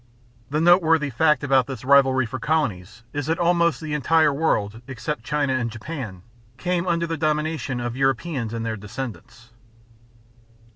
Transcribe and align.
The 0.49 0.59
noteworthy 0.59 1.11
fact 1.11 1.43
about 1.43 1.67
this 1.67 1.85
rivalry 1.85 2.25
for 2.25 2.39
colonies 2.39 3.03
is 3.13 3.27
that 3.27 3.37
almost 3.37 3.79
the 3.79 3.93
entire 3.93 4.33
world, 4.33 4.81
except 4.87 5.23
China 5.23 5.53
and 5.53 5.69
Japan, 5.69 6.23
came 6.57 6.87
under 6.87 7.05
the 7.05 7.17
domination 7.17 7.79
of 7.79 7.95
Europeans 7.95 8.51
and 8.51 8.65
their 8.65 8.77
descendants. 8.77 9.51